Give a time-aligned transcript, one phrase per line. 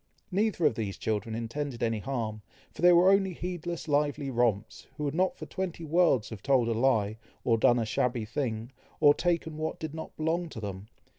[0.31, 5.03] Neither of these children intended any harm, for they were only heedless lively romps, who
[5.03, 9.13] would not for twenty worlds have told a lie, or done a shabby thing, or
[9.13, 10.87] taken what did not belong to them.